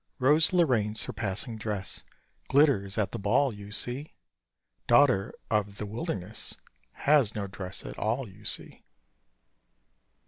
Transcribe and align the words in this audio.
Rose 0.17 0.51
Lorraine's 0.51 0.99
surpassing 0.99 1.59
dress 1.59 2.03
Glitters 2.47 2.97
at 2.97 3.11
the 3.11 3.19
ball, 3.19 3.53
you 3.53 3.71
see: 3.71 4.15
Daughter 4.87 5.31
of 5.51 5.77
the 5.77 5.85
wilderness 5.85 6.57
Has 7.05 7.35
no 7.35 7.45
dress 7.45 7.85
at 7.85 7.99
all, 7.99 8.27
you 8.27 8.43
see. 8.43 8.83